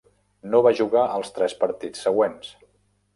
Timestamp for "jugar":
0.79-1.03